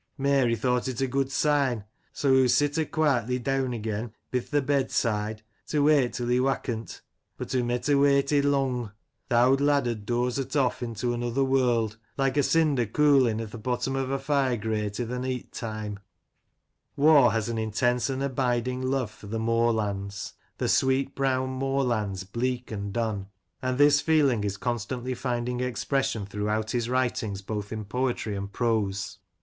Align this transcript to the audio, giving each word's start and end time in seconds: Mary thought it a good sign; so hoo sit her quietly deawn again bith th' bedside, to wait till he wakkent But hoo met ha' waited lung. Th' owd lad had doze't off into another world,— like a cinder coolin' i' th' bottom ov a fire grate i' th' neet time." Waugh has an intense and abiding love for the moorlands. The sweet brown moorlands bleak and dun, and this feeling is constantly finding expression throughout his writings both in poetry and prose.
Mary 0.17 0.55
thought 0.55 0.87
it 0.87 0.99
a 0.99 1.05
good 1.05 1.31
sign; 1.31 1.83
so 2.11 2.29
hoo 2.29 2.47
sit 2.47 2.75
her 2.75 2.85
quietly 2.85 3.37
deawn 3.37 3.71
again 3.71 4.11
bith 4.31 4.49
th' 4.49 4.65
bedside, 4.65 5.43
to 5.67 5.83
wait 5.83 6.13
till 6.13 6.27
he 6.27 6.39
wakkent 6.39 7.01
But 7.37 7.51
hoo 7.51 7.63
met 7.63 7.85
ha' 7.85 7.93
waited 7.93 8.43
lung. 8.43 8.93
Th' 9.29 9.33
owd 9.33 9.61
lad 9.61 9.85
had 9.85 10.07
doze't 10.07 10.55
off 10.55 10.81
into 10.81 11.13
another 11.13 11.43
world,— 11.43 11.97
like 12.17 12.35
a 12.35 12.41
cinder 12.41 12.87
coolin' 12.87 13.39
i' 13.39 13.45
th' 13.45 13.61
bottom 13.61 13.95
ov 13.95 14.09
a 14.09 14.17
fire 14.17 14.57
grate 14.57 14.99
i' 14.99 15.05
th' 15.05 15.21
neet 15.21 15.51
time." 15.51 15.99
Waugh 16.95 17.29
has 17.29 17.47
an 17.47 17.59
intense 17.59 18.09
and 18.09 18.23
abiding 18.23 18.81
love 18.81 19.11
for 19.11 19.27
the 19.27 19.37
moorlands. 19.37 20.33
The 20.57 20.67
sweet 20.67 21.13
brown 21.13 21.49
moorlands 21.51 22.23
bleak 22.23 22.71
and 22.71 22.91
dun, 22.91 23.27
and 23.61 23.77
this 23.77 24.01
feeling 24.01 24.43
is 24.43 24.57
constantly 24.57 25.13
finding 25.13 25.59
expression 25.59 26.25
throughout 26.25 26.71
his 26.71 26.89
writings 26.89 27.43
both 27.43 27.71
in 27.71 27.85
poetry 27.85 28.35
and 28.35 28.51
prose. 28.51 29.19